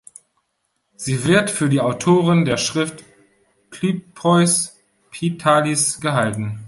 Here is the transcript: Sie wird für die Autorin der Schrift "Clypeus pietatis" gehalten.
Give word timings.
Sie 0.95 1.25
wird 1.25 1.51
für 1.51 1.69
die 1.69 1.79
Autorin 1.79 2.43
der 2.43 2.57
Schrift 2.57 3.03
"Clypeus 3.69 4.75
pietatis" 5.11 5.99
gehalten. 6.01 6.59